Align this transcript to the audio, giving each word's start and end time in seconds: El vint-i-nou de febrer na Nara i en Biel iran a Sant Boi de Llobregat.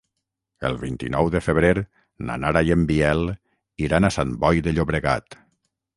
El 0.69 0.77
vint-i-nou 0.83 1.27
de 1.35 1.41
febrer 1.47 1.73
na 2.29 2.37
Nara 2.45 2.65
i 2.69 2.75
en 2.77 2.85
Biel 2.93 3.21
iran 3.89 4.09
a 4.09 4.15
Sant 4.17 4.33
Boi 4.45 4.63
de 4.69 4.75
Llobregat. 4.79 5.43